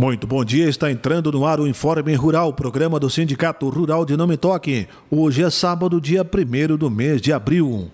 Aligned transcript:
Muito 0.00 0.26
bom 0.26 0.42
dia, 0.42 0.66
está 0.66 0.90
entrando 0.90 1.30
no 1.30 1.44
ar 1.44 1.60
o 1.60 1.68
Informe 1.68 2.14
Rural, 2.14 2.54
programa 2.54 2.98
do 2.98 3.10
Sindicato 3.10 3.68
Rural 3.68 4.06
de 4.06 4.16
Nome 4.16 4.34
Toque. 4.38 4.88
Hoje 5.10 5.42
é 5.42 5.50
sábado, 5.50 6.00
dia 6.00 6.22
1 6.22 6.74
do 6.78 6.90
mês 6.90 7.20
de 7.20 7.34
abril. 7.34 7.90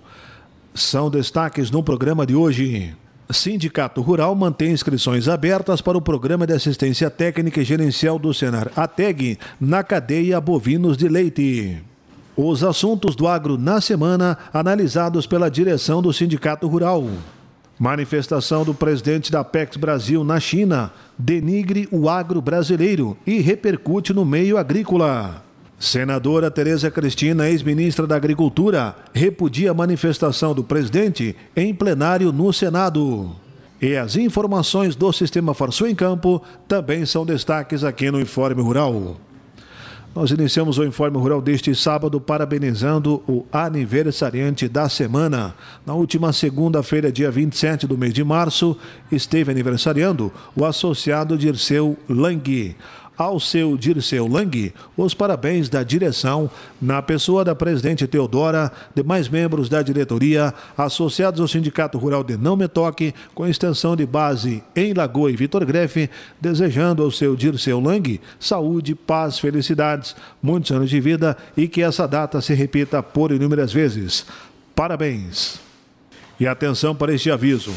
São 0.72 1.10
destaques 1.10 1.68
no 1.68 1.82
programa 1.82 2.24
de 2.24 2.32
hoje. 2.32 2.94
Sindicato 3.28 4.00
Rural 4.02 4.36
mantém 4.36 4.70
inscrições 4.70 5.26
abertas 5.26 5.80
para 5.80 5.98
o 5.98 6.00
Programa 6.00 6.46
de 6.46 6.52
Assistência 6.52 7.10
Técnica 7.10 7.60
e 7.60 7.64
Gerencial 7.64 8.20
do 8.20 8.32
Senar 8.32 8.70
ATEG 8.76 9.36
na 9.60 9.82
cadeia 9.82 10.40
Bovinos 10.40 10.96
de 10.96 11.08
Leite. 11.08 11.82
Os 12.36 12.62
assuntos 12.62 13.16
do 13.16 13.26
agro 13.26 13.58
na 13.58 13.80
semana 13.80 14.38
analisados 14.54 15.26
pela 15.26 15.50
direção 15.50 16.00
do 16.00 16.12
Sindicato 16.12 16.68
Rural. 16.68 17.04
Manifestação 17.78 18.64
do 18.64 18.72
presidente 18.72 19.30
da 19.30 19.44
PEX 19.44 19.76
Brasil 19.76 20.24
na 20.24 20.40
China 20.40 20.90
denigre 21.18 21.86
o 21.92 22.08
agro 22.08 22.40
brasileiro 22.40 23.16
e 23.26 23.38
repercute 23.38 24.14
no 24.14 24.24
meio 24.24 24.56
agrícola. 24.56 25.44
Senadora 25.78 26.50
Tereza 26.50 26.90
Cristina, 26.90 27.50
ex-ministra 27.50 28.06
da 28.06 28.16
Agricultura, 28.16 28.96
repudia 29.12 29.72
a 29.72 29.74
manifestação 29.74 30.54
do 30.54 30.64
presidente 30.64 31.36
em 31.54 31.74
plenário 31.74 32.32
no 32.32 32.50
Senado. 32.50 33.36
E 33.80 33.94
as 33.94 34.16
informações 34.16 34.96
do 34.96 35.12
Sistema 35.12 35.52
Farsul 35.52 35.88
em 35.88 35.94
Campo 35.94 36.42
também 36.66 37.04
são 37.04 37.26
destaques 37.26 37.84
aqui 37.84 38.10
no 38.10 38.18
Informe 38.18 38.62
Rural. 38.62 39.18
Nós 40.16 40.30
iniciamos 40.30 40.78
o 40.78 40.84
Informe 40.84 41.18
Rural 41.18 41.42
deste 41.42 41.74
sábado 41.74 42.18
parabenizando 42.18 43.22
o 43.28 43.44
aniversariante 43.52 44.66
da 44.66 44.88
semana. 44.88 45.54
Na 45.84 45.92
última 45.92 46.32
segunda-feira, 46.32 47.12
dia 47.12 47.30
27 47.30 47.86
do 47.86 47.98
mês 47.98 48.14
de 48.14 48.24
março, 48.24 48.78
esteve 49.12 49.50
aniversariando 49.50 50.32
o 50.56 50.64
associado 50.64 51.36
Dirceu 51.36 51.98
Lang 52.08 52.74
ao 53.16 53.40
seu 53.40 53.76
Dirceu 53.76 54.26
Lang 54.26 54.72
os 54.96 55.14
parabéns 55.14 55.68
da 55.68 55.82
direção, 55.82 56.50
na 56.80 57.00
pessoa 57.00 57.44
da 57.44 57.54
presidente 57.54 58.06
Teodora, 58.06 58.70
demais 58.94 59.28
membros 59.28 59.68
da 59.68 59.82
diretoria, 59.82 60.52
associados 60.76 61.40
ao 61.40 61.48
Sindicato 61.48 61.98
Rural 61.98 62.22
de 62.22 62.36
Não 62.36 62.56
Metoque, 62.56 63.14
com 63.34 63.46
extensão 63.46 63.96
de 63.96 64.06
base 64.06 64.62
em 64.74 64.92
Lagoa 64.92 65.30
e 65.30 65.36
Vitor 65.36 65.64
Grefe, 65.64 66.10
desejando 66.40 67.02
ao 67.02 67.10
seu 67.10 67.34
Dirceu 67.34 67.80
Lang 67.80 68.20
saúde, 68.38 68.94
paz, 68.94 69.38
felicidades, 69.38 70.14
muitos 70.42 70.70
anos 70.70 70.90
de 70.90 71.00
vida 71.00 71.36
e 71.56 71.68
que 71.68 71.82
essa 71.82 72.06
data 72.06 72.40
se 72.40 72.54
repita 72.54 73.02
por 73.02 73.32
inúmeras 73.32 73.72
vezes. 73.72 74.26
Parabéns! 74.74 75.58
E 76.38 76.46
atenção 76.46 76.94
para 76.94 77.14
este 77.14 77.30
aviso. 77.30 77.72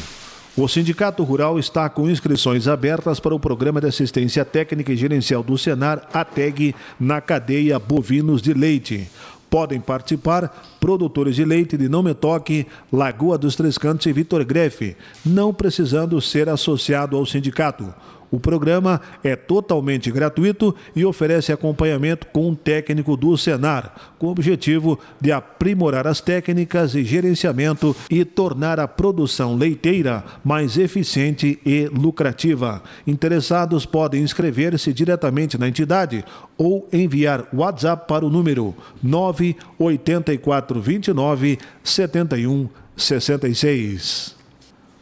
O 0.56 0.66
Sindicato 0.66 1.22
Rural 1.22 1.60
está 1.60 1.88
com 1.88 2.10
inscrições 2.10 2.66
abertas 2.66 3.20
para 3.20 3.34
o 3.34 3.38
Programa 3.38 3.80
de 3.80 3.86
Assistência 3.86 4.44
Técnica 4.44 4.92
e 4.92 4.96
Gerencial 4.96 5.44
do 5.44 5.56
Senar, 5.56 6.08
ATEG, 6.12 6.74
na 6.98 7.20
cadeia 7.20 7.78
Bovinos 7.78 8.42
de 8.42 8.52
Leite. 8.52 9.08
Podem 9.48 9.80
participar 9.80 10.76
produtores 10.80 11.36
de 11.36 11.44
leite 11.44 11.76
de 11.76 11.88
Não 11.88 12.02
Metoque, 12.02 12.66
Lagoa 12.92 13.38
dos 13.38 13.54
Três 13.54 13.78
Cantos 13.78 14.06
e 14.06 14.12
Vitor 14.12 14.44
Grefe, 14.44 14.96
não 15.24 15.54
precisando 15.54 16.20
ser 16.20 16.48
associado 16.48 17.16
ao 17.16 17.24
sindicato. 17.24 17.92
O 18.30 18.38
programa 18.38 19.00
é 19.24 19.34
totalmente 19.34 20.08
gratuito 20.10 20.74
e 20.94 21.02
oferece 21.04 21.52
acompanhamento 21.52 22.28
com 22.28 22.48
um 22.48 22.54
técnico 22.54 23.16
do 23.16 23.36
Senar, 23.36 24.14
com 24.18 24.28
o 24.28 24.30
objetivo 24.30 24.98
de 25.20 25.32
aprimorar 25.32 26.06
as 26.06 26.20
técnicas 26.20 26.94
e 26.94 27.02
gerenciamento 27.04 27.96
e 28.08 28.24
tornar 28.24 28.78
a 28.78 28.86
produção 28.86 29.56
leiteira 29.56 30.22
mais 30.44 30.78
eficiente 30.78 31.58
e 31.66 31.88
lucrativa. 31.88 32.80
Interessados 33.06 33.84
podem 33.84 34.22
inscrever-se 34.22 34.92
diretamente 34.92 35.58
na 35.58 35.66
entidade 35.68 36.24
ou 36.56 36.88
enviar 36.92 37.48
WhatsApp 37.52 38.06
para 38.06 38.24
o 38.24 38.30
número 38.30 38.72
98429 39.02 41.58
7166. 41.82 44.39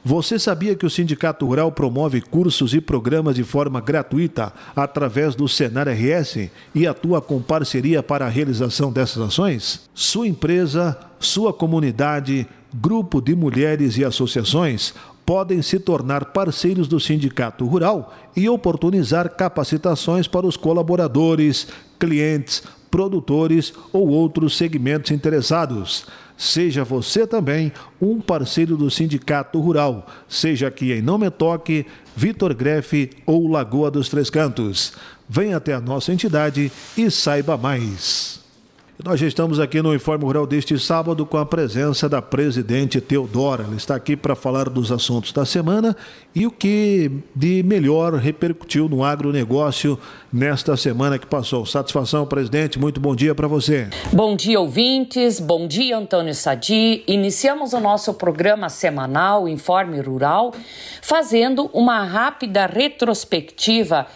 Você 0.05 0.39
sabia 0.39 0.77
que 0.77 0.87
o 0.87 0.91
Sindicato 0.91 1.45
Rural 1.45 1.73
promove 1.73 2.21
cursos 2.21 2.73
e 2.73 2.81
programas 2.81 3.35
de 3.35 3.43
forma 3.43 3.81
gratuita 3.81 4.53
através 4.75 5.35
do 5.35 5.49
Senar 5.49 5.89
RS 5.89 6.49
e 6.75 6.87
atua 6.87 7.21
com 7.21 7.43
parceria 7.43 8.03
para 8.03 8.25
a 8.25 8.29
realização 8.29 8.93
dessas 8.93 9.23
ações? 9.23 9.89
Sua 9.93 10.29
empresa, 10.29 10.97
sua 11.19 11.53
comunidade, 11.53 12.47
grupo 12.73 13.21
de 13.21 13.35
mulheres 13.35 13.99
e 13.99 14.05
associações 14.05 14.95
podem 15.27 15.61
se 15.61 15.79
tornar 15.79 16.27
parceiros 16.27 16.89
do 16.89 16.99
Sindicato 16.99 17.67
Rural 17.67 18.15
e 18.35 18.49
oportunizar 18.49 19.29
capacitações 19.37 20.27
para 20.27 20.47
os 20.47 20.57
colaboradores, 20.57 21.69
clientes, 21.99 22.63
produtores 22.91 23.73
ou 23.93 24.09
outros 24.09 24.57
segmentos 24.57 25.11
interessados. 25.11 26.07
Seja 26.37 26.85
você 26.85 27.27
também 27.27 27.73
um 28.01 28.21
parceiro 28.21 28.77
do 28.77 28.91
Sindicato 28.91 29.61
Rural, 29.61 30.07
seja 30.29 30.69
aqui 30.69 30.93
em 30.93 31.03
Não 31.03 31.19
Toque, 31.31 31.85
Vitor 32.15 32.55
Grefe 32.55 33.11
ou 33.27 33.49
Lagoa 33.49 33.91
dos 33.91 34.09
Três 34.09 34.31
Cantos. 34.31 34.93
Venha 35.29 35.57
até 35.57 35.75
a 35.75 35.81
nossa 35.81 36.13
entidade 36.13 36.71
e 36.97 37.11
saiba 37.11 37.57
mais. 37.57 38.38
Nós 39.05 39.23
estamos 39.23 39.61
aqui 39.61 39.81
no 39.81 39.95
Informe 39.95 40.25
Rural 40.25 40.45
deste 40.45 40.77
sábado 40.77 41.25
com 41.25 41.37
a 41.37 41.47
presença 41.47 42.09
da 42.09 42.21
presidente 42.21 43.01
Teodora. 43.01 43.63
Ela 43.63 43.77
está 43.77 43.95
aqui 43.95 44.17
para 44.17 44.35
falar 44.35 44.69
dos 44.69 44.91
assuntos 44.91 45.31
da 45.31 45.47
semana 45.47 45.97
e 46.35 46.45
o 46.49 46.51
que 46.51 47.09
de 47.33 47.63
melhor 47.63 48.15
repercutiu 48.15 48.89
no 48.89 49.05
agronegócio 49.05 49.97
nesta 50.33 50.77
semana 50.77 51.17
que 51.17 51.29
passou. 51.29 51.65
Satisfação, 51.65 52.27
presidente. 52.27 52.77
Muito 52.77 53.01
bom 53.01 53.15
dia 53.15 53.37
para 53.37 53.47
você. 53.47 53.89
Bom 54.13 54.35
dia, 54.35 54.59
ouvintes. 54.59 55.39
Bom 55.39 55.69
dia, 55.69 55.97
Antônio 55.97 56.35
Sadi. 56.35 57.05
Iniciamos 57.07 57.75
o 57.75 57.79
nosso 57.79 58.13
programa 58.15 58.69
semanal 58.69 59.49
Informe 59.49 60.01
Rural 60.01 60.53
fazendo 61.03 61.71
uma 61.73 62.03
rápida 62.03 62.67
retrospectiva 62.67 64.09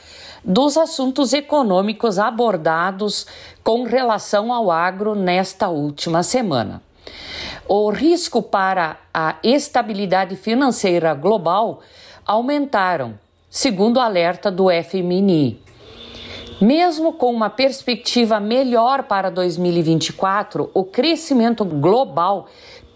dos 0.44 0.76
assuntos 0.76 1.32
econômicos 1.32 2.18
abordados 2.18 3.26
com 3.62 3.84
relação 3.84 4.52
ao 4.52 4.70
agro 4.70 5.14
nesta 5.14 5.68
última 5.68 6.22
semana. 6.22 6.82
O 7.68 7.90
risco 7.90 8.42
para 8.42 8.98
a 9.14 9.36
estabilidade 9.42 10.36
financeira 10.36 11.14
global 11.14 11.80
aumentaram, 12.26 13.14
segundo 13.48 13.98
o 13.98 14.00
alerta 14.00 14.50
do 14.50 14.66
FMI. 14.68 15.62
Mesmo 16.60 17.14
com 17.14 17.32
uma 17.32 17.48
perspectiva 17.50 18.38
melhor 18.38 19.04
para 19.04 19.30
2024, 19.30 20.70
o 20.74 20.84
crescimento 20.84 21.64
global 21.64 22.46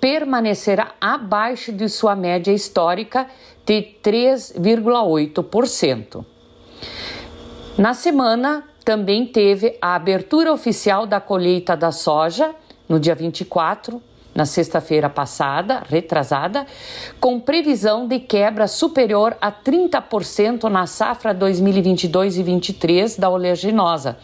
permanecerá 0.01 0.93
abaixo 1.01 1.73
de 1.73 1.89
sua 1.89 2.15
média 2.15 2.53
histórica 2.53 3.27
de 3.65 3.97
3,8%. 4.05 6.36
Na 7.79 7.93
semana, 7.93 8.65
também 8.87 9.27
teve 9.27 9.77
a 9.83 9.95
abertura 9.95 10.51
oficial 10.51 11.07
da 11.07 11.21
colheita 11.21 11.77
da 11.77 11.93
soja, 11.93 12.55
no 12.89 12.99
dia 12.99 13.15
24, 13.15 14.01
na 14.35 14.47
sexta-feira 14.47 15.11
passada, 15.11 15.83
retrasada, 15.87 16.67
com 17.21 17.39
previsão 17.39 18.09
de 18.09 18.19
quebra 18.19 18.67
superior 18.67 19.37
a 19.43 19.53
30% 19.53 20.71
na 20.71 20.87
safra 20.87 21.35
2022 21.35 22.39
e 22.39 22.43
23 22.43 23.19
da 23.19 23.29
oleaginosa. 23.29 24.17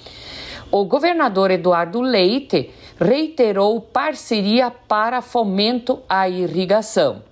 O 0.70 0.86
governador 0.86 1.50
Eduardo 1.50 2.00
Leite 2.00 2.70
reiterou 2.98 3.82
parceria 3.82 4.70
para 4.70 5.20
fomento 5.20 6.00
à 6.08 6.26
irrigação. 6.26 7.22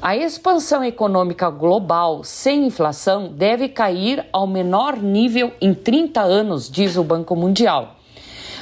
A 0.00 0.14
expansão 0.14 0.84
econômica 0.84 1.48
global 1.48 2.22
sem 2.22 2.66
inflação 2.66 3.28
deve 3.28 3.68
cair 3.68 4.26
ao 4.30 4.46
menor 4.46 4.98
nível 4.98 5.52
em 5.60 5.72
30 5.72 6.20
anos, 6.20 6.70
diz 6.70 6.96
o 6.96 7.04
Banco 7.04 7.34
Mundial. 7.34 7.96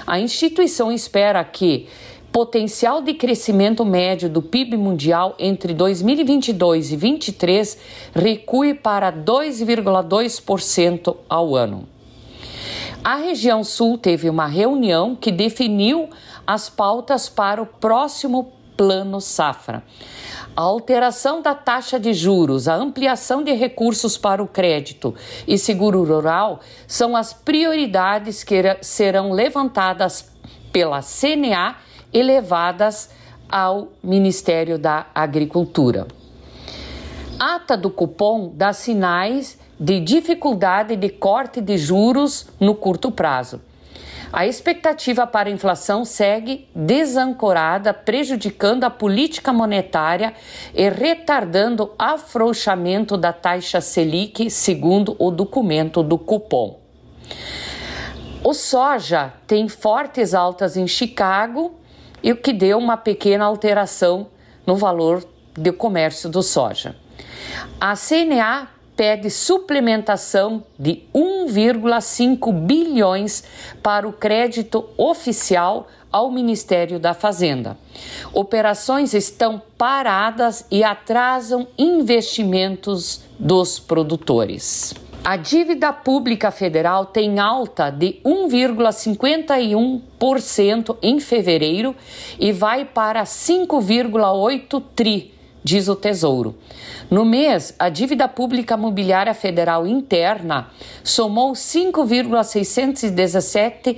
A 0.07 0.21
instituição 0.21 0.93
espera 0.93 1.43
que 1.43 1.89
potencial 2.31 3.03
de 3.03 3.15
crescimento 3.15 3.85
médio 3.85 4.29
do 4.29 4.43
PIB 4.43 4.77
mundial 4.77 5.35
entre 5.39 5.75
2022 5.75 6.93
e 6.93 6.97
2023 6.97 7.79
recue 8.15 8.75
para 8.75 9.13
2,2% 9.13 11.17
ao 11.29 11.57
ano. 11.57 11.89
A 13.03 13.17
região 13.17 13.65
sul 13.65 13.99
teve 13.99 14.31
uma 14.31 14.47
reunião 14.47 15.17
que 15.17 15.33
definiu 15.33 16.09
as 16.47 16.69
pautas 16.69 17.29
para 17.29 17.61
o 17.61 17.67
próximo 17.67 18.53
Plano 18.77 19.21
Safra. 19.21 19.83
A 20.57 20.63
alteração 20.63 21.43
da 21.43 21.53
taxa 21.53 21.99
de 21.99 22.15
juros, 22.15 22.69
a 22.69 22.77
ampliação 22.77 23.43
de 23.43 23.53
recursos 23.53 24.17
para 24.17 24.41
o 24.41 24.47
crédito 24.47 25.13
e 25.49 25.59
seguro 25.59 26.05
rural 26.05 26.61
são 26.87 27.17
as 27.17 27.33
prioridades 27.33 28.45
que 28.45 28.63
serão 28.81 29.33
levantadas 29.33 30.31
pela 30.73 31.01
CNA 31.03 31.75
e 32.13 32.23
levadas 32.23 33.11
ao 33.49 33.89
Ministério 34.01 34.79
da 34.79 35.07
Agricultura. 35.13 36.07
Ata 37.37 37.77
do 37.77 37.91
cupom 37.91 38.53
dá 38.55 38.73
sinais 38.73 39.59
de 39.79 39.99
dificuldade 39.99 40.95
de 40.95 41.09
corte 41.09 41.61
de 41.61 41.77
juros 41.77 42.47
no 42.61 42.77
curto 42.77 43.11
prazo. 43.11 43.61
A 44.37 44.49
expectativa 44.49 45.29
para 45.29 45.49
a 45.49 45.53
inflação 45.53 46.05
segue 46.05 46.69
desancorada, 46.75 47.95
prejudicando 47.95 48.83
a 48.83 48.91
política 48.91 49.53
monetária 49.53 50.35
e 50.75 50.89
retardando 50.89 51.85
o 51.85 51.91
afrouxamento 51.97 53.17
da 53.17 53.33
taxa 53.33 53.81
Selic, 53.81 54.51
segundo 54.51 55.15
o 55.21 55.31
documento 55.31 56.03
do 56.03 56.19
cupom. 56.19 56.81
O 58.43 58.53
soja 58.53 59.33
tem 59.47 59.69
fortes 59.69 60.35
altas 60.35 60.77
em 60.77 60.89
Chicago 60.89 61.73
e 62.21 62.33
o 62.33 62.37
que 62.37 62.53
deu 62.53 62.79
uma 62.79 62.97
pequena 62.97 63.45
alteração 63.45 64.27
no 64.67 64.75
valor 64.75 65.25
do 65.53 65.73
comércio 65.73 66.29
do 66.29 66.43
soja. 66.43 66.97
A 67.81 67.95
CNA 67.95 68.67
pede 68.97 69.31
suplementação 69.31 70.65
de 70.79 71.03
1,5 71.15 72.51
bilhões 72.53 73.45
para 73.83 74.09
o 74.09 74.13
crédito 74.13 74.85
oficial 74.97 75.89
ao 76.11 76.31
Ministério 76.31 76.99
da 77.01 77.13
Fazenda. 77.13 77.77
Operações 78.33 79.13
estão 79.15 79.61
paradas 79.77 80.65
e 80.71 80.85
atrasam 80.85 81.67
investimentos 81.77 83.23
dos 83.39 83.79
produtores. 83.81 84.95
A 85.25 85.37
dívida 85.37 85.93
pública 85.93 86.51
federal 86.51 87.07
tem 87.07 87.39
alta 87.41 87.91
de 87.91 88.21
1,51% 88.25 90.97
em 91.03 91.19
fevereiro 91.19 91.97
e 92.39 92.53
vai 92.53 92.85
para 92.85 93.25
5,8 93.25 94.83
tri 94.95 95.34
diz 95.65 95.89
o 95.89 95.97
Tesouro. 95.97 96.55
No 97.11 97.25
mês, 97.25 97.75
a 97.79 97.89
dívida 97.89 98.29
pública 98.29 98.77
mobiliária 98.77 99.33
federal 99.33 99.87
interna 99.87 100.69
somou 101.03 101.55
5,617 101.55 103.97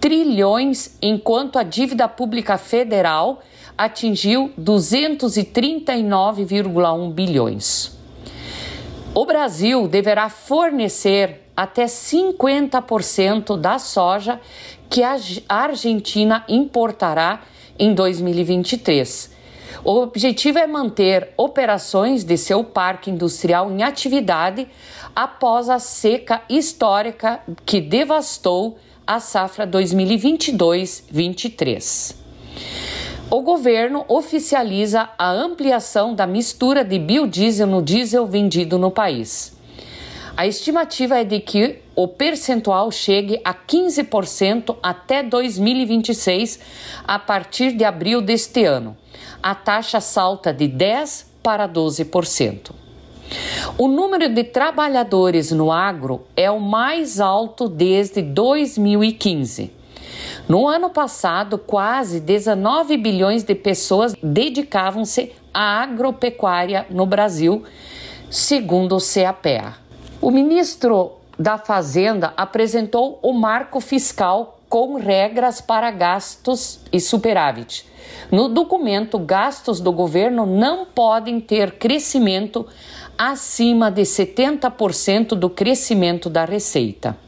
trilhões, 0.00 0.96
enquanto 1.02 1.58
a 1.58 1.62
dívida 1.62 2.08
pública 2.08 2.56
federal 2.56 3.42
atingiu 3.76 4.50
239,1 4.58 7.12
bilhões. 7.12 8.00
O 9.14 9.26
Brasil 9.26 9.86
deverá 9.86 10.30
fornecer 10.30 11.42
até 11.54 11.84
50% 11.84 13.58
da 13.58 13.78
soja 13.78 14.40
que 14.88 15.02
a 15.02 15.18
Argentina 15.48 16.46
importará 16.48 17.42
em 17.78 17.92
2023 17.94 19.31
o 19.84 20.00
objetivo 20.00 20.58
é 20.58 20.66
manter 20.66 21.30
operações 21.36 22.24
de 22.24 22.36
seu 22.36 22.64
parque 22.64 23.08
industrial 23.10 23.70
em 23.70 23.82
atividade 23.82 24.66
após 25.14 25.68
a 25.68 25.78
seca 25.78 26.42
histórica 26.48 27.40
que 27.64 27.80
devastou 27.80 28.76
a 29.06 29.20
safra 29.20 29.64
2022-23. 29.66 32.16
O 33.30 33.40
governo 33.40 34.04
oficializa 34.08 35.08
a 35.18 35.30
ampliação 35.30 36.14
da 36.14 36.26
mistura 36.26 36.84
de 36.84 36.98
biodiesel 36.98 37.66
no 37.66 37.82
diesel 37.82 38.26
vendido 38.26 38.78
no 38.78 38.90
país. 38.90 39.56
A 40.36 40.46
estimativa 40.46 41.18
é 41.18 41.24
de 41.24 41.40
que 41.40 41.80
o 41.94 42.08
percentual 42.08 42.90
chegue 42.90 43.40
a 43.44 43.52
15% 43.52 44.76
até 44.82 45.22
2026, 45.22 46.58
a 47.06 47.18
partir 47.18 47.72
de 47.72 47.84
abril 47.84 48.22
deste 48.22 48.64
ano 48.64 48.96
a 49.42 49.54
taxa 49.54 50.00
salta 50.00 50.52
de 50.52 50.68
10% 50.68 51.26
para 51.42 51.68
12%. 51.68 52.70
O 53.76 53.88
número 53.88 54.28
de 54.28 54.44
trabalhadores 54.44 55.50
no 55.50 55.72
agro 55.72 56.24
é 56.36 56.48
o 56.50 56.60
mais 56.60 57.18
alto 57.18 57.68
desde 57.68 58.22
2015. 58.22 59.72
No 60.48 60.68
ano 60.68 60.90
passado, 60.90 61.58
quase 61.58 62.20
19 62.20 62.96
bilhões 62.96 63.42
de 63.42 63.54
pessoas 63.54 64.14
dedicavam-se 64.22 65.32
à 65.52 65.82
agropecuária 65.82 66.86
no 66.90 67.06
Brasil, 67.06 67.64
segundo 68.30 68.96
o 68.96 69.00
CAPEA. 69.00 69.74
O 70.22 70.30
ministro 70.30 71.14
da 71.36 71.58
Fazenda 71.58 72.32
apresentou 72.36 73.18
o 73.24 73.32
marco 73.32 73.80
fiscal 73.80 74.60
com 74.68 74.94
regras 74.94 75.60
para 75.60 75.90
gastos 75.90 76.78
e 76.92 77.00
superávit. 77.00 77.84
No 78.30 78.48
documento, 78.48 79.18
gastos 79.18 79.80
do 79.80 79.90
governo 79.90 80.46
não 80.46 80.86
podem 80.86 81.40
ter 81.40 81.72
crescimento 81.72 82.64
acima 83.18 83.90
de 83.90 84.02
70% 84.02 85.30
do 85.30 85.50
crescimento 85.50 86.30
da 86.30 86.44
receita. 86.44 87.18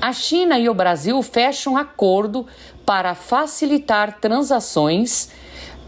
A 0.00 0.12
China 0.12 0.58
e 0.58 0.68
o 0.68 0.74
Brasil 0.74 1.22
fecham 1.22 1.76
acordo 1.76 2.44
para 2.84 3.14
facilitar 3.14 4.18
transações 4.18 5.30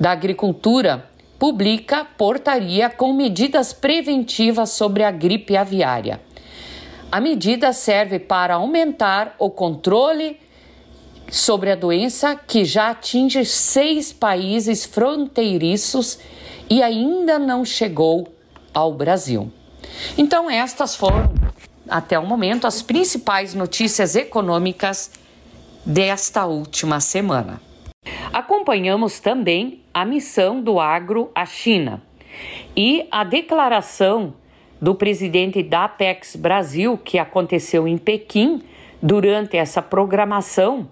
da 0.00 0.12
Agricultura 0.12 1.10
publica 1.38 2.06
portaria 2.06 2.88
com 2.88 3.12
medidas 3.12 3.74
preventivas 3.74 4.70
sobre 4.70 5.02
a 5.02 5.10
gripe 5.10 5.58
aviária. 5.58 6.22
A 7.12 7.20
medida 7.20 7.70
serve 7.74 8.18
para 8.18 8.54
aumentar 8.54 9.36
o 9.38 9.50
controle 9.50 10.40
sobre 11.30 11.70
a 11.70 11.76
doença 11.76 12.34
que 12.34 12.64
já 12.64 12.92
atinge 12.92 13.44
seis 13.44 14.10
países 14.10 14.86
fronteiriços 14.86 16.18
e 16.70 16.82
ainda 16.82 17.38
não 17.38 17.62
chegou 17.62 18.33
ao 18.74 18.92
Brasil. 18.92 19.50
Então, 20.18 20.50
estas 20.50 20.96
foram, 20.96 21.32
até 21.88 22.18
o 22.18 22.26
momento, 22.26 22.66
as 22.66 22.82
principais 22.82 23.54
notícias 23.54 24.16
econômicas 24.16 25.12
desta 25.86 26.44
última 26.46 27.00
semana. 27.00 27.60
Acompanhamos 28.32 29.20
também 29.20 29.82
a 29.92 30.04
missão 30.04 30.60
do 30.60 30.80
agro 30.80 31.30
à 31.34 31.46
China 31.46 32.02
e 32.76 33.06
a 33.10 33.22
declaração 33.22 34.34
do 34.80 34.94
presidente 34.94 35.62
da 35.62 35.84
Apex 35.84 36.36
Brasil, 36.36 36.98
que 36.98 37.18
aconteceu 37.18 37.86
em 37.86 37.96
Pequim, 37.96 38.62
durante 39.00 39.56
essa 39.56 39.80
programação 39.80 40.88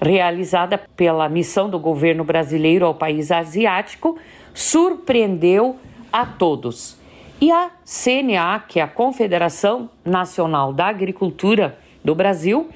realizada 0.00 0.78
pela 0.96 1.28
missão 1.28 1.70
do 1.70 1.78
governo 1.78 2.24
brasileiro 2.24 2.84
ao 2.84 2.94
país 2.94 3.30
asiático, 3.30 4.18
surpreendeu 4.52 5.76
a 6.12 6.26
todos. 6.26 7.01
E 7.42 7.50
a 7.50 7.72
CNA, 7.84 8.60
que 8.68 8.78
é 8.78 8.84
a 8.84 8.86
Confederação 8.86 9.90
Nacional 10.04 10.72
da 10.72 10.86
Agricultura 10.86 11.76
do 12.04 12.14
Brasil, 12.14 12.70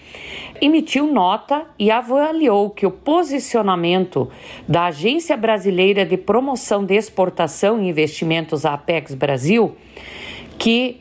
emitiu 0.61 1.07
nota 1.07 1.65
e 1.79 1.89
avaliou 1.89 2.71
que 2.71 2.85
o 2.85 2.91
posicionamento 2.91 4.29
da 4.67 4.87
Agência 4.87 5.37
Brasileira 5.37 6.05
de 6.05 6.17
Promoção 6.17 6.85
de 6.85 6.97
Exportação 6.97 7.81
e 7.81 7.89
Investimentos, 7.89 8.67
a 8.67 8.75
Apex 8.75 9.15
Brasil, 9.15 9.77
que 10.59 11.01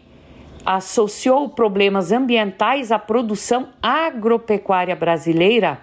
associou 0.63 1.49
problemas 1.49 2.11
ambientais 2.11 2.91
à 2.91 2.99
produção 2.99 3.69
agropecuária 3.81 4.95
brasileira 4.95 5.79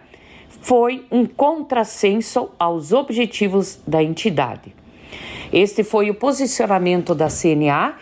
foi 0.49 1.05
um 1.11 1.27
contrassenso 1.27 2.49
aos 2.61 2.93
objetivos 2.93 3.83
da 3.85 4.01
entidade. 4.01 4.82
Este 5.53 5.85
foi 5.85 6.11
o 6.11 6.15
posicionamento 6.15 7.15
da 7.15 7.29
CNA, 7.29 7.97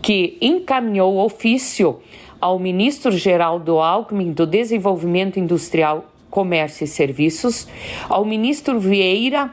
que 0.00 0.38
encaminhou 0.40 1.18
ofício 1.18 2.00
ao 2.40 2.58
ministro 2.58 3.12
Geraldo 3.12 3.78
Alckmin 3.78 4.32
do 4.32 4.46
Desenvolvimento 4.46 5.38
Industrial, 5.38 6.06
Comércio 6.30 6.84
e 6.84 6.88
Serviços, 6.88 7.68
ao 8.08 8.24
ministro 8.24 8.80
Vieira 8.80 9.50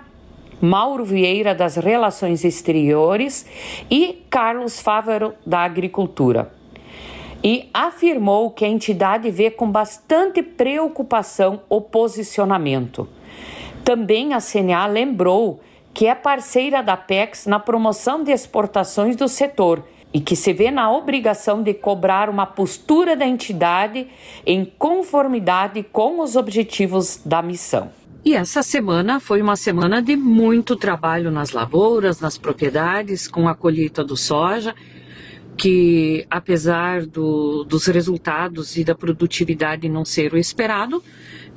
Mauro 0.62 1.03
Vieira 1.03 1.55
das 1.55 1.75
Relações 1.75 2.46
Exteriores 2.46 3.48
e 3.89 4.24
Carlos 4.29 4.79
Fávero 4.79 5.34
da 5.43 5.62
Agricultura. 5.62 6.53
E 7.43 7.67
afirmou 7.74 8.51
que 8.51 8.63
a 8.63 8.67
entidade 8.67 9.31
vê 9.31 9.50
com 9.50 9.72
bastante 9.72 10.43
preocupação 10.43 11.62
o 11.67 11.81
posicionamento. 11.81 13.10
Também 13.84 14.36
a 14.36 14.39
CNA 14.39 14.86
lembrou 14.86 15.60
que 15.94 16.08
é 16.08 16.16
parceira 16.16 16.82
da 16.82 16.96
PEX 16.96 17.46
na 17.46 17.60
promoção 17.60 18.24
de 18.24 18.32
exportações 18.32 19.16
do 19.16 19.28
setor 19.28 19.84
e 20.14 20.20
que 20.20 20.36
se 20.36 20.52
vê 20.54 20.70
na 20.70 20.92
obrigação 20.92 21.64
de 21.64 21.74
cobrar 21.74 22.30
uma 22.30 22.46
postura 22.46 23.16
da 23.16 23.26
entidade 23.26 24.08
em 24.46 24.66
conformidade 24.66 25.84
com 25.84 26.20
os 26.20 26.36
objetivos 26.36 27.22
da 27.26 27.42
missão. 27.42 27.92
E 28.24 28.36
essa 28.36 28.62
semana 28.62 29.20
foi 29.20 29.42
uma 29.42 29.56
semana 29.56 30.02
de 30.02 30.16
muito 30.16 30.76
trabalho 30.76 31.32
nas 31.32 31.52
lavouras, 31.52 32.20
nas 32.20 32.38
propriedades, 32.38 33.28
com 33.28 33.48
a 33.48 33.56
colheita 33.56 34.04
do 34.04 34.16
soja, 34.16 34.76
que 35.58 36.26
apesar 36.30 37.06
do, 37.06 37.64
dos 37.64 37.88
resultados 37.88 38.78
e 38.78 38.84
da 38.84 38.94
produtividade 38.94 39.90
não 39.90 40.06
ser 40.06 40.34
o 40.34 40.38
esperado, 40.38 41.04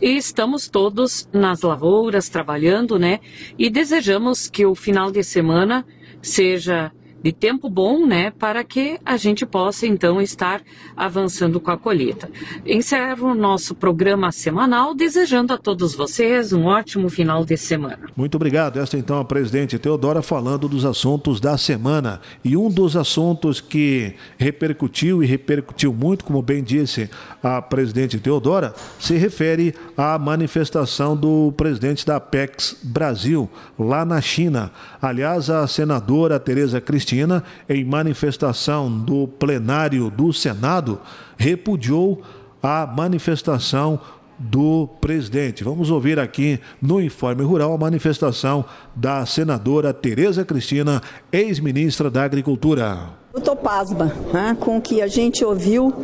estamos 0.00 0.68
todos 0.68 1.28
nas 1.32 1.62
lavouras 1.62 2.28
trabalhando, 2.28 2.98
né? 2.98 3.20
E 3.58 3.70
desejamos 3.70 4.48
que 4.48 4.66
o 4.66 4.74
final 4.74 5.10
de 5.10 5.22
semana 5.22 5.86
seja 6.22 6.92
de 7.25 7.33
tempo 7.33 7.71
bom, 7.71 8.07
né, 8.07 8.31
para 8.38 8.62
que 8.62 9.00
a 9.02 9.16
gente 9.16 9.47
possa 9.47 9.87
então 9.87 10.21
estar 10.21 10.61
avançando 10.95 11.59
com 11.59 11.71
a 11.71 11.78
colheita. 11.78 12.28
Encerro 12.66 13.28
o 13.31 13.35
nosso 13.35 13.75
programa 13.75 14.31
semanal 14.31 14.95
desejando 14.95 15.54
a 15.54 15.57
todos 15.57 15.95
vocês 15.95 16.52
um 16.52 16.66
ótimo 16.66 17.09
final 17.09 17.43
de 17.43 17.57
semana. 17.57 18.00
Muito 18.14 18.35
obrigado. 18.35 18.78
Esta 18.78 18.99
então 18.99 19.19
a 19.19 19.25
presidente 19.25 19.78
Teodora 19.78 20.21
falando 20.21 20.69
dos 20.69 20.85
assuntos 20.85 21.40
da 21.40 21.57
semana. 21.57 22.21
E 22.45 22.59
um 22.59 22.69
dos 22.69 22.95
assuntos 22.95 23.59
que 23.59 24.12
repercutiu 24.37 25.23
e 25.23 25.26
repercutiu 25.26 25.95
muito, 25.95 26.26
como 26.26 26.43
bem 26.43 26.62
disse 26.62 27.09
a 27.43 27.62
presidente 27.62 28.19
Teodora, 28.19 28.75
se 28.99 29.16
refere 29.16 29.75
à 29.97 30.19
manifestação 30.19 31.16
do 31.16 31.54
presidente 31.57 32.04
da 32.04 32.16
Apex 32.16 32.76
Brasil 32.83 33.49
lá 33.78 34.04
na 34.04 34.21
China. 34.21 34.71
Aliás, 35.00 35.49
a 35.49 35.66
senadora 35.66 36.38
Tereza 36.38 36.83
Cristina 36.83 37.13
Cristina, 37.14 37.44
em 37.68 37.85
manifestação 37.85 38.90
do 38.90 39.28
plenário 39.28 40.11
do 40.11 40.33
Senado, 40.33 41.00
repudiou 41.37 42.21
a 42.61 42.87
manifestação 42.87 44.00
do 44.37 44.88
presidente. 45.00 45.62
Vamos 45.62 45.90
ouvir 45.90 46.18
aqui 46.18 46.59
no 46.83 47.00
Informe 47.00 47.44
Rural 47.44 47.73
a 47.73 47.78
manifestação 47.78 48.64
da 48.97 49.25
senadora 49.25 49.94
Tereza 49.94 50.44
Cristina, 50.44 51.00
ex-ministra 51.30 52.11
da 52.11 52.25
Agricultura. 52.25 53.11
Eu 53.33 53.38
estou 53.38 53.54
pasma 53.54 54.12
né, 54.33 54.56
com 54.59 54.78
o 54.78 54.80
que 54.80 55.00
a 55.00 55.06
gente 55.06 55.44
ouviu 55.44 55.94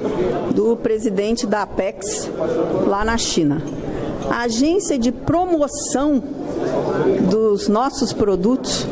do 0.55 0.77
presidente 0.77 1.45
da 1.45 1.63
Apex 1.63 2.31
lá 2.87 3.05
na 3.05 3.19
China. 3.19 3.61
A 4.31 4.43
agência 4.43 4.97
de 4.97 5.11
promoção 5.11 6.23
dos 7.29 7.69
nossos 7.69 8.13
produtos 8.13 8.87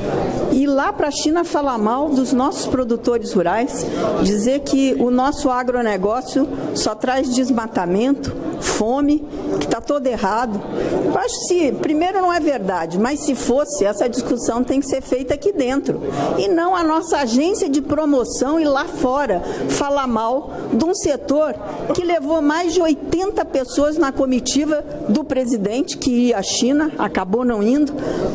e 0.53 0.67
lá 0.67 0.93
para 0.93 1.09
a 1.09 1.11
China 1.11 1.45
falar 1.45 1.79
mal 1.79 2.09
dos 2.09 2.33
nossos 2.33 2.67
produtores 2.67 3.33
rurais, 3.33 3.87
dizer 4.23 4.61
que 4.61 4.95
o 4.99 5.11
nosso 5.11 5.51
agronegócio 5.51 6.49
só 6.75 6.95
traz 6.95 7.35
desmatamento, 7.35 8.35
fome, 8.61 9.25
que 9.59 9.67
está 9.67 9.81
todo 9.81 10.07
errado. 10.07 10.61
Eu 11.05 11.19
acho 11.19 11.49
que, 11.49 11.73
primeiro, 11.73 12.21
não 12.21 12.33
é 12.33 12.41
verdade, 12.41 12.99
mas 12.99 13.21
se 13.21 13.35
fosse, 13.35 13.85
essa 13.85 14.09
discussão 14.09 14.63
tem 14.63 14.81
que 14.81 14.87
ser 14.87 15.01
feita 15.01 15.35
aqui 15.35 15.53
dentro. 15.53 16.01
E 16.39 16.49
não 16.49 16.75
a 16.75 16.83
nossa 16.83 17.19
agência 17.19 17.69
de 17.69 17.81
promoção 17.81 18.59
e 18.59 18.65
lá 18.65 18.85
fora 18.85 19.43
falar 19.69 20.07
mal 20.07 20.53
de 20.73 20.85
um 20.85 20.95
setor 20.95 21.55
que 21.95 22.05
levou 22.05 22.41
mais 22.43 22.75
de 22.75 22.81
80 22.81 23.45
pessoas 23.47 23.97
na 23.97 24.13
comitiva 24.13 24.85
do 25.09 25.25
presidente 25.25 25.97
que 25.97 26.11
ia 26.11 26.39
à 26.39 26.43
China, 26.43 26.93
acabou 26.99 27.45
não 27.45 27.63
indo, 27.63 27.93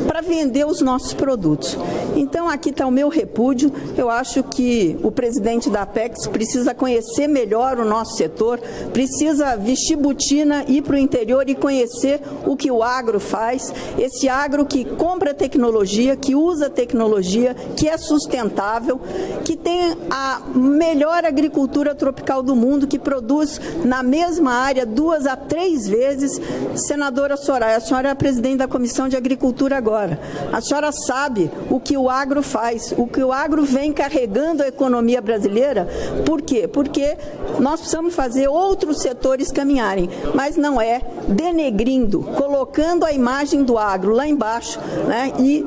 para 0.08 0.22
vender 0.22 0.66
os 0.66 0.82
nossos 0.82 1.14
produtos. 1.14 1.78
Então, 2.16 2.48
aqui 2.48 2.70
está 2.70 2.86
o 2.86 2.92
meu 2.92 3.10
repúdio. 3.10 3.72
Eu 3.98 4.10
acho 4.10 4.44
que 4.44 4.98
o 5.04 5.12
presidente 5.12 5.70
da 5.70 5.82
Apex 5.82 6.28
precisa 6.28 6.74
conhecer 6.74 7.28
melhor 7.28 7.80
o 7.80 7.86
nosso 7.86 8.18
setor, 8.18 8.60
precisa 8.92 9.56
vestir 9.56 9.98
botina, 9.98 10.64
ir 10.68 10.82
para 10.82 10.96
o 10.96 11.00
interior 11.00 11.50
e 11.50 11.56
conhecer 11.56 12.22
o 12.46 12.56
que 12.56 12.72
o 12.72 12.84
agro 12.84 13.20
faz. 13.20 13.74
Esse 13.98 14.30
agro 14.30 14.66
que 14.66 14.86
compra 14.86 15.34
tecnologia, 15.34 16.16
que 16.16 16.36
usa 16.36 16.70
tecnologia, 16.70 17.56
que 17.76 17.88
é 17.88 17.98
sustentável, 17.98 19.00
que 19.44 19.56
tem 19.56 19.98
a 20.10 20.42
melhor 20.56 21.26
agricultura 21.26 21.96
tropical 21.96 22.44
do 22.44 22.56
mundo, 22.56 22.88
que 22.88 23.00
produz 23.00 23.60
na 23.84 24.04
mesma 24.04 24.52
área 24.54 24.86
duas 24.86 25.26
a 25.26 25.36
três 25.36 25.88
vezes. 25.88 26.40
Senadora 26.76 27.38
Soraya, 27.38 27.78
a 27.78 27.82
senhora 27.82 28.10
é 28.10 28.12
a 28.12 28.16
presidente 28.16 28.58
da 28.58 28.68
Comissão 28.68 29.08
de 29.08 29.16
Agricultura 29.16 29.78
agora. 29.78 30.20
A 30.52 30.62
senhora 30.62 30.92
sabe 30.92 31.50
o 31.70 31.80
que 31.80 31.98
o 31.98 32.03
agro 32.10 32.42
faz, 32.42 32.94
o 32.98 33.08
que 33.08 33.24
o 33.24 33.32
agro 33.32 33.64
vem 33.64 33.92
carregando 33.92 34.64
a 34.64 34.68
economia 34.68 35.22
brasileira. 35.22 35.88
Por 36.26 36.42
quê? 36.42 36.68
Porque 36.68 37.18
nós 37.60 37.80
precisamos 37.80 38.16
fazer 38.16 38.48
outros 38.48 39.02
setores 39.02 39.52
caminharem, 39.52 40.10
mas 40.34 40.58
não 40.58 40.80
é 40.80 41.02
denegrindo, 41.28 42.22
colocando 42.36 43.06
a 43.06 43.12
imagem 43.12 43.64
do 43.64 43.78
agro 43.78 44.14
lá 44.14 44.28
embaixo 44.28 44.80
né, 45.08 45.32
e 45.40 45.66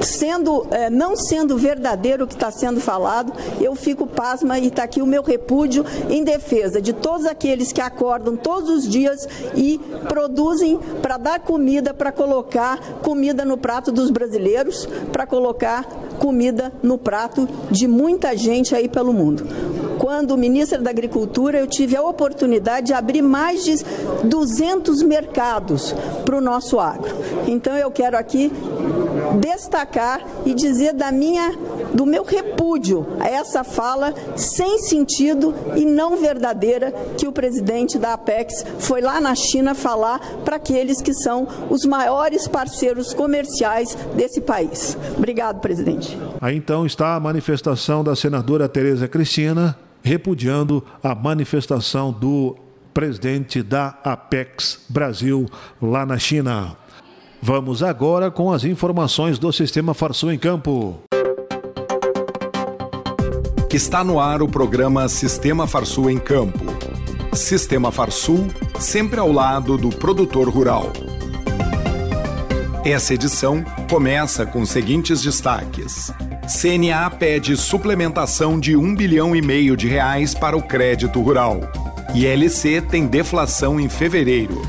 sendo, 0.00 0.66
é, 0.70 0.90
não 0.90 1.16
sendo 1.16 1.56
verdadeiro 1.56 2.24
o 2.24 2.26
que 2.26 2.34
está 2.34 2.50
sendo 2.50 2.80
falado, 2.80 3.32
eu 3.60 3.74
fico 3.74 4.06
pasma 4.06 4.58
e 4.58 4.68
está 4.68 4.84
aqui 4.84 5.00
o 5.00 5.06
meu 5.06 5.22
repúdio 5.22 5.84
em 6.08 6.24
defesa 6.24 6.80
de 6.80 6.92
todos 6.92 7.26
aqueles 7.26 7.72
que 7.72 7.80
acordam 7.80 8.36
todos 8.36 8.70
os 8.70 8.88
dias 8.88 9.28
e 9.54 9.78
produzem 10.08 10.78
para 11.02 11.16
dar 11.16 11.40
comida, 11.40 11.94
para 11.94 12.12
colocar 12.12 12.78
comida 13.02 13.44
no 13.44 13.56
prato 13.56 13.90
dos 13.92 14.10
brasileiros, 14.10 14.88
para 15.12 15.26
colocar 15.26 15.84
comida 16.18 16.72
no 16.82 16.98
prato 16.98 17.48
de 17.70 17.86
muita 17.86 18.36
gente 18.36 18.74
aí 18.74 18.88
pelo 18.88 19.12
mundo 19.12 19.46
quando 20.06 20.36
ministra 20.36 20.78
da 20.78 20.90
Agricultura, 20.90 21.58
eu 21.58 21.66
tive 21.66 21.96
a 21.96 22.02
oportunidade 22.02 22.86
de 22.86 22.92
abrir 22.92 23.22
mais 23.22 23.64
de 23.64 23.76
200 24.24 25.02
mercados 25.02 25.94
para 26.24 26.36
o 26.36 26.40
nosso 26.40 26.78
agro. 26.78 27.12
Então 27.46 27.76
eu 27.76 27.90
quero 27.90 28.16
aqui 28.16 28.52
destacar 29.40 30.20
e 30.44 30.54
dizer 30.54 30.92
da 30.92 31.10
minha 31.12 31.52
do 31.94 32.04
meu 32.04 32.24
repúdio 32.24 33.06
a 33.20 33.28
essa 33.28 33.64
fala 33.64 34.14
sem 34.36 34.78
sentido 34.78 35.54
e 35.74 35.84
não 35.84 36.16
verdadeira 36.16 36.92
que 37.16 37.26
o 37.26 37.32
presidente 37.32 37.98
da 37.98 38.14
Apex 38.14 38.64
foi 38.78 39.00
lá 39.00 39.20
na 39.20 39.34
China 39.34 39.74
falar 39.74 40.18
para 40.44 40.56
aqueles 40.56 41.00
que 41.00 41.14
são 41.14 41.46
os 41.70 41.84
maiores 41.84 42.46
parceiros 42.46 43.12
comerciais 43.14 43.96
desse 44.14 44.40
país. 44.40 44.96
Obrigado, 45.16 45.60
presidente. 45.60 46.18
Aí 46.40 46.56
então 46.56 46.86
está 46.86 47.14
a 47.14 47.20
manifestação 47.20 48.02
da 48.04 48.14
senadora 48.14 48.68
Tereza 48.68 49.08
Cristina 49.08 49.76
repudiando 50.02 50.84
a 51.02 51.14
manifestação 51.14 52.12
do 52.12 52.56
presidente 52.94 53.62
da 53.62 53.98
Apex 54.04 54.86
Brasil 54.88 55.46
lá 55.82 56.06
na 56.06 56.16
China. 56.16 56.76
Vamos 57.48 57.80
agora 57.80 58.28
com 58.28 58.50
as 58.50 58.64
informações 58.64 59.38
do 59.38 59.52
Sistema 59.52 59.94
Farsul 59.94 60.32
em 60.32 60.36
Campo. 60.36 60.98
Está 63.72 64.02
no 64.02 64.18
ar 64.18 64.42
o 64.42 64.48
programa 64.48 65.08
Sistema 65.08 65.64
Farsul 65.64 66.10
em 66.10 66.18
Campo. 66.18 66.58
Sistema 67.32 67.92
Farsul, 67.92 68.48
sempre 68.80 69.20
ao 69.20 69.30
lado 69.30 69.78
do 69.78 69.90
produtor 69.90 70.48
rural. 70.48 70.92
Essa 72.84 73.14
edição 73.14 73.64
começa 73.88 74.44
com 74.44 74.62
os 74.62 74.70
seguintes 74.70 75.22
destaques. 75.22 76.12
CNA 76.48 77.08
pede 77.10 77.56
suplementação 77.56 78.58
de 78.58 78.76
um 78.76 78.92
bilhão 78.92 79.36
e 79.36 79.40
meio 79.40 79.76
de 79.76 79.86
reais 79.86 80.34
para 80.34 80.56
o 80.56 80.62
crédito 80.62 81.22
rural. 81.22 81.60
ILC 82.12 82.80
tem 82.80 83.06
deflação 83.06 83.78
em 83.78 83.88
fevereiro. 83.88 84.60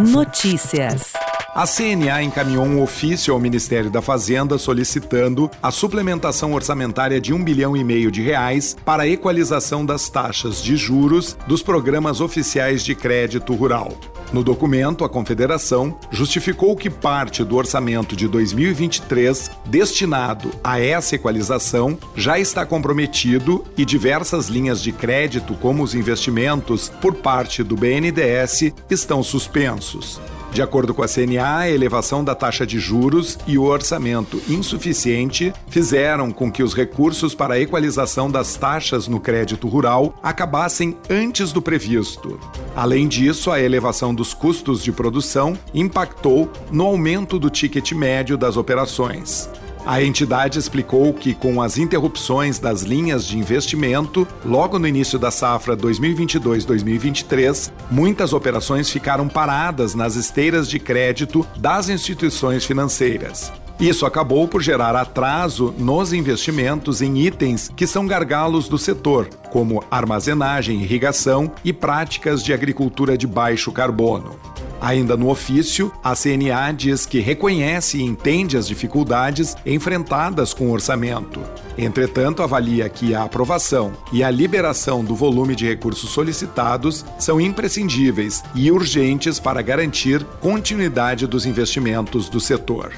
Notícias. 0.00 1.12
A 1.54 1.66
CNA 1.66 2.22
encaminhou 2.22 2.64
um 2.64 2.82
ofício 2.82 3.34
ao 3.34 3.40
Ministério 3.40 3.90
da 3.90 4.00
Fazenda 4.00 4.56
solicitando 4.56 5.50
a 5.62 5.70
suplementação 5.70 6.54
orçamentária 6.54 7.20
de 7.20 7.34
um 7.34 7.44
bilhão 7.44 7.76
e 7.76 7.84
meio 7.84 8.10
de 8.10 8.22
reais 8.22 8.74
para 8.82 9.02
a 9.02 9.08
equalização 9.08 9.84
das 9.84 10.08
taxas 10.08 10.62
de 10.62 10.74
juros 10.74 11.36
dos 11.46 11.62
programas 11.62 12.20
oficiais 12.20 12.82
de 12.82 12.94
crédito 12.94 13.52
rural. 13.54 13.92
No 14.32 14.44
documento, 14.44 15.04
a 15.04 15.08
Confederação 15.08 15.98
justificou 16.10 16.76
que 16.76 16.88
parte 16.88 17.42
do 17.42 17.56
orçamento 17.56 18.14
de 18.14 18.28
2023 18.28 19.50
destinado 19.66 20.52
a 20.62 20.80
essa 20.80 21.16
equalização 21.16 21.98
já 22.14 22.38
está 22.38 22.64
comprometido 22.64 23.64
e 23.76 23.84
diversas 23.84 24.46
linhas 24.48 24.80
de 24.80 24.92
crédito, 24.92 25.54
como 25.54 25.82
os 25.82 25.96
investimentos 25.96 26.88
por 27.00 27.14
parte 27.14 27.64
do 27.64 27.76
BNDES, 27.76 28.72
estão 28.88 29.20
suspensos. 29.20 30.20
De 30.52 30.62
acordo 30.62 30.92
com 30.92 31.02
a 31.02 31.08
CNA, 31.08 31.58
a 31.58 31.70
elevação 31.70 32.24
da 32.24 32.34
taxa 32.34 32.66
de 32.66 32.78
juros 32.80 33.38
e 33.46 33.56
o 33.56 33.62
orçamento 33.62 34.42
insuficiente 34.48 35.52
fizeram 35.68 36.32
com 36.32 36.50
que 36.50 36.62
os 36.62 36.74
recursos 36.74 37.34
para 37.34 37.54
a 37.54 37.60
equalização 37.60 38.28
das 38.28 38.56
taxas 38.56 39.06
no 39.06 39.20
crédito 39.20 39.68
rural 39.68 40.12
acabassem 40.22 40.96
antes 41.08 41.52
do 41.52 41.62
previsto. 41.62 42.38
Além 42.74 43.06
disso, 43.06 43.50
a 43.50 43.60
elevação 43.60 44.12
dos 44.12 44.34
custos 44.34 44.82
de 44.82 44.90
produção 44.90 45.56
impactou 45.72 46.50
no 46.70 46.84
aumento 46.84 47.38
do 47.38 47.48
ticket 47.48 47.92
médio 47.92 48.36
das 48.36 48.56
operações. 48.56 49.48
A 49.84 50.02
entidade 50.02 50.58
explicou 50.58 51.12
que, 51.14 51.34
com 51.34 51.62
as 51.62 51.78
interrupções 51.78 52.58
das 52.58 52.82
linhas 52.82 53.24
de 53.24 53.38
investimento, 53.38 54.28
logo 54.44 54.78
no 54.78 54.86
início 54.86 55.18
da 55.18 55.30
safra 55.30 55.76
2022-2023, 55.76 57.72
muitas 57.90 58.32
operações 58.32 58.90
ficaram 58.90 59.26
paradas 59.28 59.94
nas 59.94 60.16
esteiras 60.16 60.68
de 60.68 60.78
crédito 60.78 61.46
das 61.56 61.88
instituições 61.88 62.64
financeiras. 62.64 63.50
Isso 63.80 64.04
acabou 64.04 64.46
por 64.46 64.60
gerar 64.60 64.94
atraso 64.94 65.74
nos 65.78 66.12
investimentos 66.12 67.00
em 67.00 67.16
itens 67.16 67.70
que 67.74 67.86
são 67.86 68.06
gargalos 68.06 68.68
do 68.68 68.76
setor, 68.76 69.30
como 69.50 69.82
armazenagem, 69.90 70.82
irrigação 70.82 71.50
e 71.64 71.72
práticas 71.72 72.44
de 72.44 72.52
agricultura 72.52 73.16
de 73.16 73.26
baixo 73.26 73.72
carbono. 73.72 74.38
Ainda 74.80 75.14
no 75.14 75.28
ofício, 75.28 75.92
a 76.02 76.16
CNA 76.16 76.72
diz 76.72 77.04
que 77.04 77.20
reconhece 77.20 77.98
e 77.98 78.02
entende 78.02 78.56
as 78.56 78.66
dificuldades 78.66 79.54
enfrentadas 79.66 80.54
com 80.54 80.68
o 80.68 80.72
orçamento. 80.72 81.40
Entretanto, 81.76 82.42
avalia 82.42 82.88
que 82.88 83.14
a 83.14 83.24
aprovação 83.24 83.92
e 84.10 84.24
a 84.24 84.30
liberação 84.30 85.04
do 85.04 85.14
volume 85.14 85.54
de 85.54 85.66
recursos 85.66 86.10
solicitados 86.10 87.04
são 87.18 87.38
imprescindíveis 87.38 88.42
e 88.54 88.70
urgentes 88.70 89.38
para 89.38 89.60
garantir 89.60 90.24
continuidade 90.40 91.26
dos 91.26 91.44
investimentos 91.44 92.30
do 92.30 92.40
setor. 92.40 92.92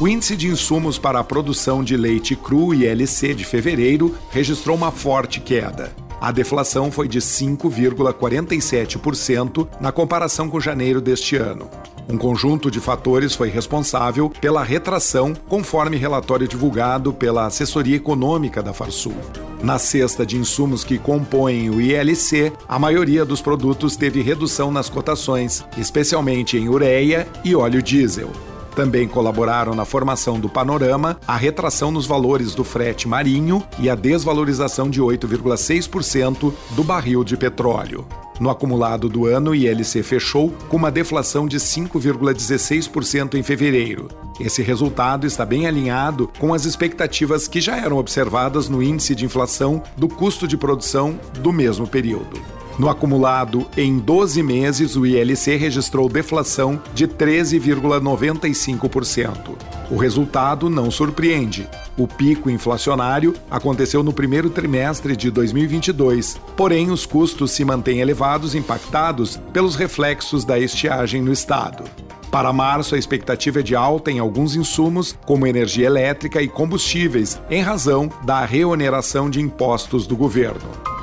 O 0.00 0.08
índice 0.08 0.36
de 0.36 0.48
insumos 0.48 0.98
para 0.98 1.20
a 1.20 1.24
produção 1.24 1.82
de 1.82 1.96
leite 1.96 2.36
cru 2.36 2.74
e 2.74 2.84
LC 2.84 3.32
de 3.32 3.44
fevereiro 3.44 4.14
registrou 4.30 4.76
uma 4.76 4.90
forte 4.90 5.40
queda. 5.40 6.05
A 6.20 6.32
deflação 6.32 6.90
foi 6.90 7.06
de 7.08 7.20
5,47% 7.20 9.68
na 9.80 9.92
comparação 9.92 10.48
com 10.48 10.58
janeiro 10.58 11.00
deste 11.00 11.36
ano. 11.36 11.70
Um 12.08 12.16
conjunto 12.16 12.70
de 12.70 12.78
fatores 12.78 13.34
foi 13.34 13.48
responsável 13.48 14.30
pela 14.40 14.62
retração, 14.62 15.34
conforme 15.48 15.96
relatório 15.96 16.46
divulgado 16.46 17.12
pela 17.12 17.46
assessoria 17.46 17.96
econômica 17.96 18.62
da 18.62 18.72
Farsul. 18.72 19.16
Na 19.60 19.76
cesta 19.78 20.24
de 20.24 20.36
insumos 20.36 20.84
que 20.84 20.98
compõem 20.98 21.68
o 21.68 21.80
ILC, 21.80 22.52
a 22.68 22.78
maioria 22.78 23.24
dos 23.24 23.40
produtos 23.40 23.96
teve 23.96 24.22
redução 24.22 24.70
nas 24.70 24.88
cotações, 24.88 25.64
especialmente 25.76 26.56
em 26.56 26.68
ureia 26.68 27.26
e 27.44 27.56
óleo 27.56 27.82
diesel. 27.82 28.30
Também 28.76 29.08
colaboraram 29.08 29.74
na 29.74 29.86
formação 29.86 30.38
do 30.38 30.50
panorama 30.50 31.18
a 31.26 31.34
retração 31.34 31.90
nos 31.90 32.04
valores 32.06 32.54
do 32.54 32.62
frete 32.62 33.08
marinho 33.08 33.66
e 33.78 33.88
a 33.88 33.94
desvalorização 33.94 34.90
de 34.90 35.00
8,6% 35.00 36.52
do 36.72 36.84
barril 36.84 37.24
de 37.24 37.38
petróleo. 37.38 38.06
No 38.38 38.50
acumulado 38.50 39.08
do 39.08 39.24
ano, 39.24 39.52
o 39.52 39.54
ILC 39.54 40.02
fechou 40.02 40.52
com 40.68 40.76
uma 40.76 40.90
deflação 40.90 41.46
de 41.48 41.56
5,16% 41.56 43.34
em 43.34 43.42
fevereiro. 43.42 44.08
Esse 44.38 44.62
resultado 44.62 45.26
está 45.26 45.46
bem 45.46 45.66
alinhado 45.66 46.30
com 46.38 46.52
as 46.52 46.66
expectativas 46.66 47.48
que 47.48 47.62
já 47.62 47.78
eram 47.78 47.96
observadas 47.96 48.68
no 48.68 48.82
índice 48.82 49.14
de 49.14 49.24
inflação 49.24 49.82
do 49.96 50.06
custo 50.06 50.46
de 50.46 50.58
produção 50.58 51.18
do 51.40 51.50
mesmo 51.50 51.86
período. 51.86 52.38
No 52.78 52.90
acumulado 52.90 53.66
em 53.74 53.98
12 53.98 54.42
meses, 54.42 54.96
o 54.96 55.06
ILC 55.06 55.56
registrou 55.56 56.10
deflação 56.10 56.78
de 56.94 57.08
13,95%. 57.08 59.56
O 59.90 59.96
resultado 59.96 60.68
não 60.68 60.90
surpreende. 60.90 61.66
O 61.96 62.06
pico 62.06 62.50
inflacionário 62.50 63.32
aconteceu 63.50 64.02
no 64.02 64.12
primeiro 64.12 64.50
trimestre 64.50 65.16
de 65.16 65.30
2022, 65.30 66.38
porém 66.54 66.90
os 66.90 67.06
custos 67.06 67.52
se 67.52 67.64
mantêm 67.64 68.00
elevados, 68.00 68.54
impactados 68.54 69.40
pelos 69.54 69.74
reflexos 69.74 70.44
da 70.44 70.58
estiagem 70.58 71.22
no 71.22 71.32
estado. 71.32 71.84
Para 72.30 72.52
março, 72.52 72.94
a 72.94 72.98
expectativa 72.98 73.60
é 73.60 73.62
de 73.62 73.74
alta 73.74 74.10
em 74.10 74.18
alguns 74.18 74.54
insumos, 74.54 75.16
como 75.24 75.46
energia 75.46 75.86
elétrica 75.86 76.42
e 76.42 76.48
combustíveis, 76.48 77.40
em 77.48 77.62
razão 77.62 78.10
da 78.24 78.44
reoneração 78.44 79.30
de 79.30 79.40
impostos 79.40 80.06
do 80.06 80.14
governo. 80.14 80.95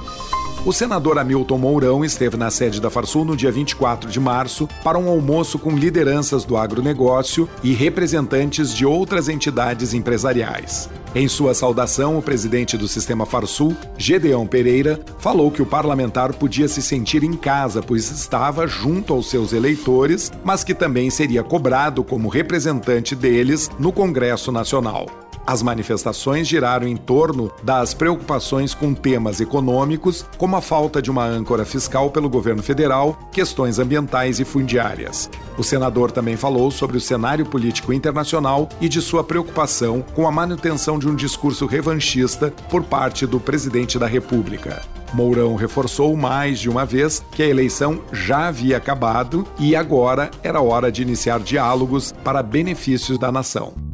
O 0.65 0.71
senador 0.71 1.19
Hamilton 1.19 1.57
Mourão 1.57 2.05
esteve 2.05 2.37
na 2.37 2.49
sede 2.49 2.79
da 2.79 2.89
Farsul 2.89 3.25
no 3.25 3.35
dia 3.35 3.51
24 3.51 4.09
de 4.09 4.17
março 4.17 4.65
para 4.81 4.97
um 4.97 5.09
almoço 5.09 5.59
com 5.59 5.71
lideranças 5.71 6.45
do 6.45 6.55
agronegócio 6.55 7.49
e 7.61 7.73
representantes 7.73 8.73
de 8.73 8.85
outras 8.85 9.27
entidades 9.27 9.93
empresariais. 9.93 10.89
Em 11.13 11.27
sua 11.27 11.53
saudação, 11.53 12.17
o 12.17 12.21
presidente 12.21 12.77
do 12.77 12.87
Sistema 12.87 13.25
Farsul, 13.25 13.75
Gedeão 13.97 14.47
Pereira, 14.47 15.01
falou 15.19 15.51
que 15.51 15.61
o 15.61 15.65
parlamentar 15.65 16.31
podia 16.33 16.69
se 16.69 16.81
sentir 16.81 17.25
em 17.25 17.33
casa, 17.33 17.83
pois 17.83 18.09
estava 18.09 18.65
junto 18.65 19.11
aos 19.11 19.29
seus 19.29 19.51
eleitores, 19.51 20.31
mas 20.45 20.63
que 20.63 20.73
também 20.73 21.09
seria 21.09 21.43
cobrado 21.43 22.05
como 22.05 22.29
representante 22.29 23.13
deles 23.17 23.69
no 23.77 23.91
Congresso 23.91 24.49
Nacional. 24.49 25.07
As 25.45 25.61
manifestações 25.61 26.47
giraram 26.47 26.87
em 26.87 26.95
torno 26.95 27.51
das 27.61 27.93
preocupações 27.93 28.73
com 28.73 28.93
temas 28.93 29.41
econômicos, 29.41 30.25
como 30.37 30.55
a 30.55 30.61
falta 30.61 31.01
de 31.01 31.11
uma 31.11 31.25
âncora 31.25 31.65
fiscal 31.65 32.09
pelo 32.09 32.29
governo 32.29 32.63
federal, 32.63 33.17
questões 33.31 33.77
ambientais 33.77 34.39
e 34.39 34.45
fundiárias. 34.45 35.29
O 35.57 35.63
senador 35.63 36.11
também 36.11 36.37
falou 36.37 36.71
sobre 36.71 36.95
o 36.95 37.01
cenário 37.01 37.45
político 37.45 37.91
internacional 37.91 38.69
e 38.79 38.87
de 38.87 39.01
sua 39.01 39.23
preocupação 39.23 40.01
com 40.13 40.25
a 40.25 40.31
manutenção 40.31 40.97
de 40.97 41.09
um 41.09 41.15
discurso 41.15 41.65
revanchista 41.65 42.53
por 42.69 42.83
parte 42.83 43.27
do 43.27 43.39
presidente 43.39 43.99
da 43.99 44.07
República. 44.07 44.81
Mourão 45.13 45.55
reforçou 45.55 46.15
mais 46.15 46.59
de 46.59 46.69
uma 46.69 46.85
vez 46.85 47.23
que 47.33 47.43
a 47.43 47.47
eleição 47.47 48.01
já 48.11 48.47
havia 48.47 48.77
acabado 48.77 49.45
e 49.59 49.75
agora 49.75 50.31
era 50.41 50.61
hora 50.61 50.91
de 50.91 51.01
iniciar 51.01 51.39
diálogos 51.39 52.13
para 52.23 52.41
benefícios 52.41 53.19
da 53.19 53.31
nação. 53.31 53.92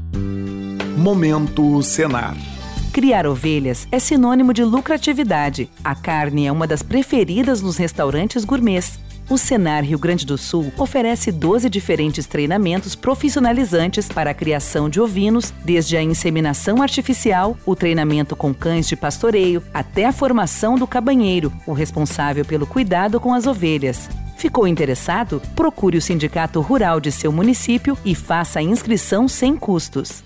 Momento 1.00 1.82
Senar. 1.82 2.36
Criar 2.92 3.26
ovelhas 3.26 3.88
é 3.90 4.00
sinônimo 4.00 4.54
de 4.54 4.66
lucratividade. 4.66 5.70
A 5.82 5.96
carne 5.96 6.46
é 6.46 6.52
uma 6.52 6.68
das 6.68 6.84
preferidas 6.84 7.62
nos 7.62 7.78
restaurantes 7.78 8.44
gourmets. 8.44 9.00
O 9.30 9.38
Senar 9.38 9.86
Rio 9.86 9.98
Grande 9.98 10.26
do 10.26 10.38
Sul 10.38 10.74
oferece 10.78 11.32
12 11.32 11.70
diferentes 11.70 12.26
treinamentos 12.26 12.96
profissionalizantes 12.96 14.10
para 14.10 14.32
a 14.32 14.34
criação 14.34 14.90
de 14.90 15.00
ovinos, 15.00 15.54
desde 15.64 15.96
a 15.96 16.04
inseminação 16.04 16.82
artificial, 16.82 17.56
o 17.66 17.78
treinamento 17.78 18.36
com 18.36 18.54
cães 18.54 18.86
de 18.86 18.98
pastoreio, 18.98 19.64
até 19.74 20.04
a 20.04 20.12
formação 20.12 20.76
do 20.76 20.86
cabanheiro, 20.86 21.54
o 21.66 21.72
responsável 21.72 22.44
pelo 22.44 22.68
cuidado 22.68 23.22
com 23.22 23.34
as 23.34 23.48
ovelhas. 23.48 24.10
Ficou 24.36 24.68
interessado? 24.68 25.42
Procure 25.56 25.98
o 25.98 26.02
Sindicato 26.02 26.60
Rural 26.60 27.00
de 27.00 27.12
seu 27.12 27.32
município 27.32 27.98
e 28.04 28.14
faça 28.14 28.60
a 28.60 28.64
inscrição 28.64 29.30
sem 29.30 29.56
custos. 29.56 30.24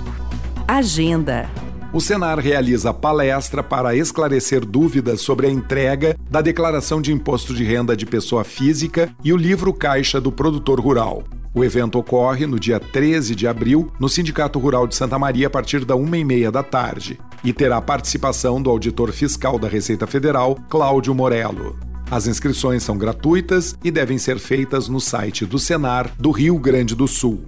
Agenda. 0.67 1.49
O 1.91 1.99
Senar 1.99 2.39
realiza 2.39 2.93
palestra 2.93 3.62
para 3.62 3.95
esclarecer 3.95 4.65
dúvidas 4.65 5.19
sobre 5.19 5.45
a 5.45 5.49
entrega 5.49 6.17
da 6.30 6.41
declaração 6.41 7.02
de 7.02 7.12
imposto 7.12 7.54
de 7.54 7.63
renda 7.65 7.97
de 7.97 8.06
pessoa 8.06 8.45
física 8.45 9.13
e 9.23 9.34
o 9.34 9.38
livro 9.38 9.73
Caixa 9.73 10.21
do 10.21 10.32
Produtor 10.32 10.80
Rural. 10.80 11.23
O 11.54 11.63
evento 11.63 11.99
ocorre 11.99 12.47
no 12.47 12.58
dia 12.58 12.80
13 12.80 13.36
de 13.36 13.45
abril 13.45 13.91
no 13.99 14.08
Sindicato 14.08 14.58
Rural 14.58 14.88
de 14.88 14.95
Santa 14.95 15.19
Maria 15.19 15.47
a 15.47 15.49
partir 15.49 15.84
da 15.84 15.95
uma 15.95 16.17
e 16.17 16.23
meia 16.23 16.49
da 16.49 16.63
tarde 16.63 17.19
e 17.43 17.52
terá 17.52 17.80
participação 17.82 18.62
do 18.62 18.69
auditor 18.69 19.12
fiscal 19.12 19.60
da 19.60 19.67
Receita 19.67 20.08
Federal, 20.08 20.58
Cláudio 20.69 21.13
Morello. 21.13 21.78
As 22.10 22.26
inscrições 22.26 22.84
são 22.84 22.97
gratuitas 22.97 23.78
e 23.84 23.91
devem 23.91 24.17
ser 24.17 24.39
feitas 24.39 24.88
no 24.88 25.02
site 25.02 25.45
do 25.45 25.60
Senar 25.60 26.10
do 26.17 26.32
Rio 26.32 26.58
Grande 26.58 26.95
do 26.95 27.08
Sul. 27.08 27.43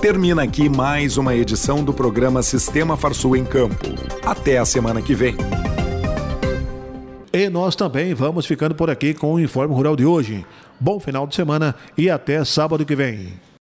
Termina 0.00 0.44
aqui 0.44 0.66
mais 0.66 1.18
uma 1.18 1.34
edição 1.34 1.84
do 1.84 1.92
programa 1.92 2.42
Sistema 2.42 2.96
Farsul 2.96 3.36
em 3.36 3.44
Campo. 3.44 3.84
Até 4.24 4.56
a 4.56 4.64
semana 4.64 5.02
que 5.02 5.14
vem. 5.14 5.36
E 7.30 7.50
nós 7.50 7.76
também 7.76 8.14
vamos 8.14 8.46
ficando 8.46 8.74
por 8.74 8.88
aqui 8.88 9.12
com 9.12 9.34
o 9.34 9.38
Informe 9.38 9.74
Rural 9.74 9.94
de 9.94 10.06
hoje. 10.06 10.46
Bom 10.80 10.98
final 10.98 11.26
de 11.26 11.34
semana 11.34 11.74
e 11.98 12.08
até 12.08 12.42
sábado 12.46 12.86
que 12.86 12.96
vem. 12.96 13.34